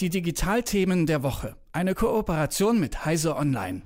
[0.00, 1.56] Die Digitalthemen der Woche.
[1.72, 3.82] Eine Kooperation mit Heise Online.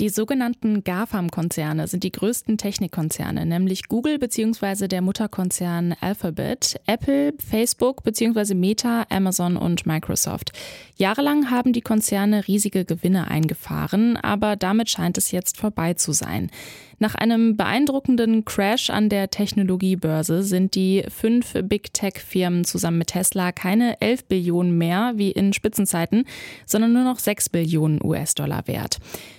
[0.00, 4.88] Die sogenannten GAFAM-Konzerne sind die größten Technikkonzerne, nämlich Google bzw.
[4.88, 8.54] der Mutterkonzern Alphabet, Apple, Facebook bzw.
[8.54, 10.50] Meta, Amazon und Microsoft.
[10.96, 16.50] Jahrelang haben die Konzerne riesige Gewinne eingefahren, aber damit scheint es jetzt vorbei zu sein.
[17.02, 23.50] Nach einem beeindruckenden Crash an der Technologiebörse sind die fünf Big Tech-Firmen zusammen mit Tesla
[23.50, 26.26] keine 11 Billionen mehr wie in Spitzenzeiten,
[26.64, 28.98] sondern nur noch 6 Billionen US-Dollar wert.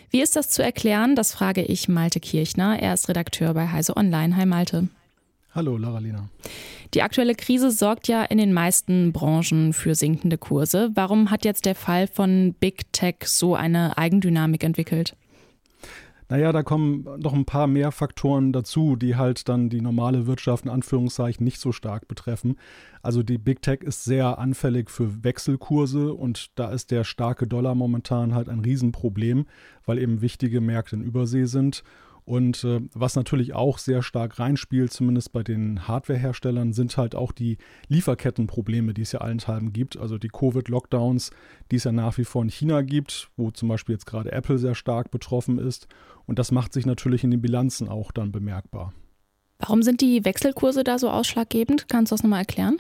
[0.09, 1.16] Wie ist das zu erklären?
[1.16, 2.80] Das frage ich Malte Kirchner.
[2.81, 4.36] Er ist Redakteur bei Heise Online.
[4.36, 4.89] Hi Malte.
[5.55, 6.27] Hallo, Laralina.
[6.94, 10.91] Die aktuelle Krise sorgt ja in den meisten Branchen für sinkende Kurse.
[10.95, 15.16] Warum hat jetzt der Fall von Big Tech so eine Eigendynamik entwickelt?
[16.30, 20.66] Naja, da kommen noch ein paar mehr Faktoren dazu, die halt dann die normale Wirtschaft
[20.66, 22.58] in Anführungszeichen nicht so stark betreffen.
[23.02, 27.76] Also die Big Tech ist sehr anfällig für Wechselkurse und da ist der starke Dollar
[27.76, 29.45] momentan halt ein Riesenproblem,
[29.86, 31.84] weil eben wichtige Märkte in Übersee sind.
[32.25, 37.31] Und äh, was natürlich auch sehr stark reinspielt, zumindest bei den Hardwareherstellern, sind halt auch
[37.31, 37.57] die
[37.88, 39.97] Lieferkettenprobleme, die es ja allenthalben gibt.
[39.97, 41.31] Also die Covid-Lockdowns,
[41.71, 44.57] die es ja nach wie vor in China gibt, wo zum Beispiel jetzt gerade Apple
[44.57, 45.88] sehr stark betroffen ist.
[46.25, 48.94] Und das macht sich natürlich in den Bilanzen auch dann bemerkbar.
[49.59, 51.88] Warum sind die Wechselkurse da so ausschlaggebend?
[51.89, 52.77] Kannst du das nochmal erklären?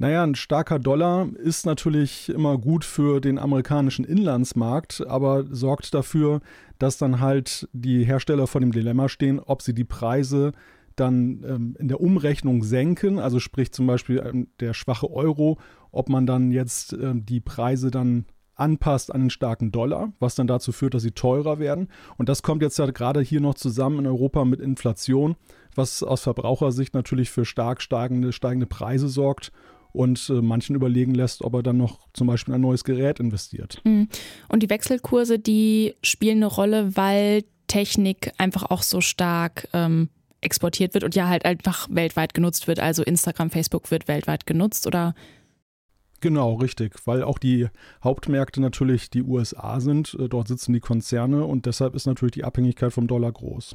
[0.00, 6.40] Naja, ein starker Dollar ist natürlich immer gut für den amerikanischen Inlandsmarkt, aber sorgt dafür,
[6.78, 10.52] dass dann halt die Hersteller vor dem Dilemma stehen, ob sie die Preise
[10.94, 15.58] dann ähm, in der Umrechnung senken, also sprich zum Beispiel ähm, der schwache Euro,
[15.90, 20.46] ob man dann jetzt ähm, die Preise dann anpasst an den starken Dollar, was dann
[20.46, 21.88] dazu führt, dass sie teurer werden.
[22.18, 25.34] Und das kommt jetzt ja gerade hier noch zusammen in Europa mit Inflation,
[25.74, 29.52] was aus Verbrauchersicht natürlich für stark steigende, steigende Preise sorgt
[29.98, 33.80] und äh, manchen überlegen lässt, ob er dann noch zum Beispiel ein neues Gerät investiert.
[33.82, 34.08] Mhm.
[34.48, 40.08] Und die Wechselkurse, die spielen eine Rolle, weil Technik einfach auch so stark ähm,
[40.40, 42.78] exportiert wird und ja halt einfach weltweit genutzt wird.
[42.78, 45.16] Also Instagram, Facebook wird weltweit genutzt oder
[46.20, 47.68] Genau, richtig, weil auch die
[48.02, 50.16] Hauptmärkte natürlich die USA sind.
[50.20, 53.74] Äh, dort sitzen die Konzerne und deshalb ist natürlich die Abhängigkeit vom Dollar groß.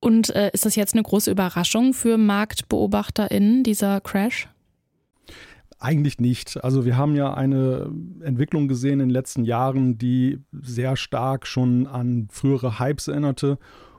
[0.00, 4.48] Und äh, ist das jetzt eine große Überraschung für MarktbeobachterInnen, dieser Crash?
[5.80, 6.62] Eigentlich nicht.
[6.64, 7.90] Also wir haben ja eine
[8.20, 13.58] Entwicklung gesehen in den letzten Jahren, die sehr stark schon an frühere Hypes erinnerte.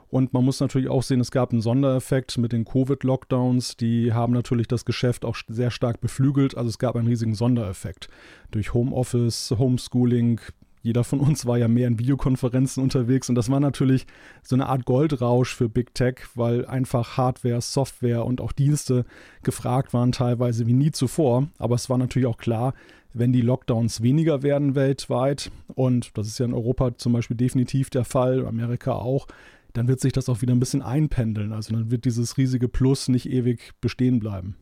[0.10, 3.78] Und man muss natürlich auch sehen, es gab einen Sondereffekt mit den Covid-Lockdowns.
[3.78, 6.58] Die haben natürlich das Geschäft auch sehr stark beflügelt.
[6.58, 8.10] Also es gab einen riesigen Sondereffekt.
[8.52, 10.42] Durch Homeoffice, Homeschooling,
[10.82, 14.08] jeder von uns war ja mehr in Videokonferenzen unterwegs und das war natürlich
[14.42, 19.06] so eine Art Goldrausch für Big Tech, weil einfach Hardware, Software und auch Dienste
[19.44, 21.48] gefragt waren, teilweise wie nie zuvor.
[21.58, 22.74] Aber es war natürlich auch klar,
[23.14, 27.90] wenn die Lockdowns weniger werden weltweit, und das ist ja in Europa zum Beispiel definitiv
[27.90, 29.28] der Fall, Amerika auch,
[29.74, 31.52] dann wird sich das auch wieder ein bisschen einpendeln.
[31.52, 34.56] Also dann wird dieses riesige Plus nicht ewig bestehen bleiben.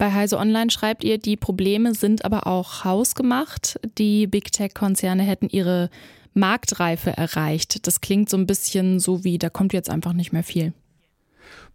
[0.00, 3.78] Bei Heise Online schreibt ihr, die Probleme sind aber auch hausgemacht.
[3.98, 5.90] Die Big Tech-Konzerne hätten ihre
[6.32, 7.86] Marktreife erreicht.
[7.86, 10.72] Das klingt so ein bisschen so wie, da kommt jetzt einfach nicht mehr viel.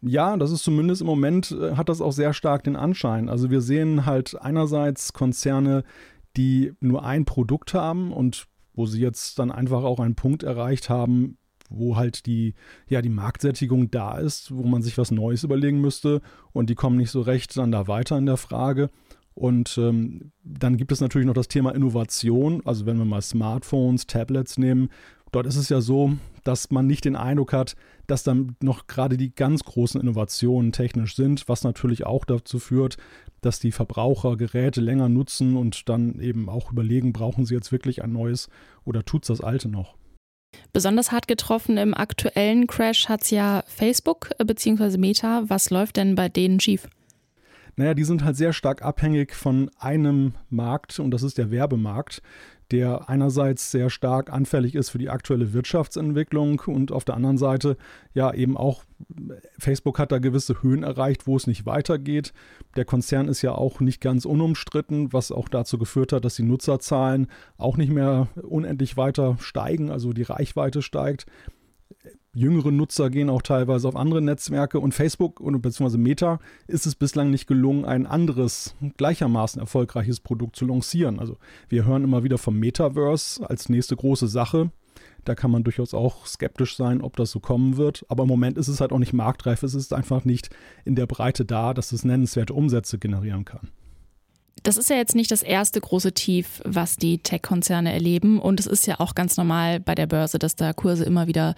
[0.02, 3.30] Ja, das ist zumindest im Moment, äh, hat das auch sehr stark den Anschein.
[3.30, 5.84] Also wir sehen halt einerseits Konzerne,
[6.36, 10.90] die nur ein Produkt haben und wo sie jetzt dann einfach auch einen Punkt erreicht
[10.90, 11.38] haben,
[11.70, 12.54] wo halt die,
[12.88, 16.22] ja, die Marktsättigung da ist, wo man sich was Neues überlegen müsste
[16.54, 18.90] und die kommen nicht so recht dann da weiter in der Frage.
[19.36, 22.62] Und ähm, dann gibt es natürlich noch das Thema Innovation.
[22.64, 24.90] Also wenn wir mal Smartphones, Tablets nehmen,
[25.34, 26.14] dort ist es ja so,
[26.46, 27.76] dass man nicht den Eindruck hat,
[28.08, 32.98] dass dann noch gerade die ganz großen Innovationen technisch sind, was natürlich auch dazu führt,
[33.42, 38.04] dass die Verbraucher Geräte länger nutzen und dann eben auch überlegen, brauchen sie jetzt wirklich
[38.04, 38.48] ein neues
[38.86, 39.96] oder tut es das alte noch.
[40.74, 44.98] Besonders hart getroffen im aktuellen Crash hat es ja Facebook äh, bzw.
[44.98, 45.44] Meta.
[45.48, 46.88] Was läuft denn bei denen schief?
[47.78, 52.22] Naja, die sind halt sehr stark abhängig von einem Markt und das ist der Werbemarkt,
[52.72, 57.78] der einerseits sehr stark anfällig ist für die aktuelle Wirtschaftsentwicklung und auf der anderen Seite
[58.14, 58.84] ja eben auch
[59.60, 62.34] Facebook hat da gewisse Höhen erreicht, wo es nicht weitergeht.
[62.76, 66.44] Der Konzern ist ja auch nicht ganz unumstritten, was auch dazu geführt hat, dass die
[66.44, 67.28] Nutzerzahlen
[67.58, 71.26] auch nicht mehr unendlich weiter steigen, also die Reichweite steigt
[72.34, 76.96] jüngere Nutzer gehen auch teilweise auf andere Netzwerke und Facebook und beziehungsweise Meta ist es
[76.96, 81.20] bislang nicht gelungen, ein anderes, gleichermaßen erfolgreiches Produkt zu lancieren.
[81.20, 81.38] Also
[81.70, 84.72] wir hören immer wieder vom Metaverse als nächste große Sache.
[85.24, 88.06] Da kann man durchaus auch skeptisch sein, ob das so kommen wird.
[88.10, 89.64] Aber im Moment ist es halt auch nicht marktreif.
[89.64, 90.50] Es ist einfach nicht
[90.84, 93.72] in der Breite da, dass es nennenswerte Umsätze generieren kann.
[94.66, 98.40] Das ist ja jetzt nicht das erste große Tief, was die Tech-Konzerne erleben.
[98.40, 101.54] Und es ist ja auch ganz normal bei der Börse, dass da Kurse immer wieder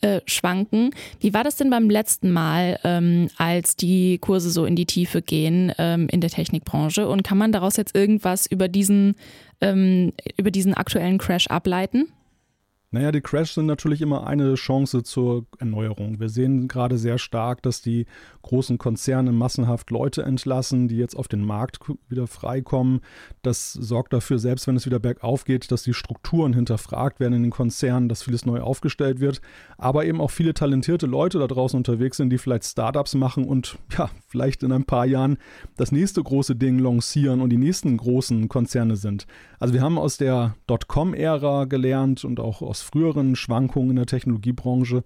[0.00, 0.90] äh, schwanken.
[1.20, 5.22] Wie war das denn beim letzten Mal, ähm, als die Kurse so in die Tiefe
[5.22, 7.08] gehen ähm, in der Technikbranche?
[7.08, 9.14] Und kann man daraus jetzt irgendwas über diesen,
[9.60, 12.08] ähm, über diesen aktuellen Crash ableiten?
[12.92, 16.18] Naja, die Crashs sind natürlich immer eine Chance zur Erneuerung.
[16.18, 18.06] Wir sehen gerade sehr stark, dass die
[18.42, 21.78] großen Konzerne massenhaft Leute entlassen, die jetzt auf den Markt
[22.08, 23.00] wieder freikommen.
[23.42, 27.42] Das sorgt dafür, selbst wenn es wieder bergauf geht, dass die Strukturen hinterfragt werden in
[27.42, 29.40] den Konzernen, dass vieles neu aufgestellt wird.
[29.78, 33.78] Aber eben auch viele talentierte Leute da draußen unterwegs sind, die vielleicht Startups machen und
[33.96, 35.38] ja, vielleicht in ein paar Jahren
[35.76, 39.28] das nächste große Ding lancieren und die nächsten großen Konzerne sind.
[39.60, 45.04] Also wir haben aus der Dotcom-Ära gelernt und auch aus früheren Schwankungen in der Technologiebranche,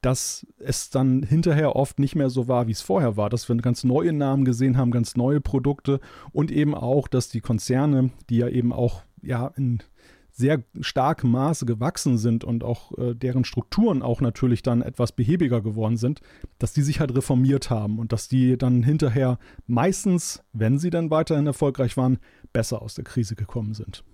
[0.00, 3.56] dass es dann hinterher oft nicht mehr so war, wie es vorher war, dass wir
[3.56, 6.00] ganz neue Namen gesehen haben, ganz neue Produkte
[6.32, 9.82] und eben auch, dass die Konzerne, die ja eben auch ja in
[10.30, 15.62] sehr starkem Maße gewachsen sind und auch äh, deren Strukturen auch natürlich dann etwas behäbiger
[15.62, 16.20] geworden sind,
[16.58, 21.10] dass die sich halt reformiert haben und dass die dann hinterher meistens, wenn sie dann
[21.10, 22.18] weiterhin erfolgreich waren,
[22.52, 24.04] besser aus der Krise gekommen sind.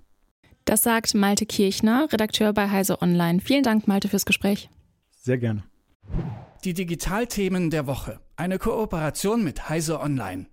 [0.65, 3.41] Das sagt Malte Kirchner, Redakteur bei Heise Online.
[3.41, 4.71] Vielen Dank, Malte, fürs Gespräch.
[5.11, 5.65] Sehr gerne.
[6.65, 8.21] Die Digitalthemen der Woche.
[8.37, 10.47] Eine Kooperation mit Heise Online.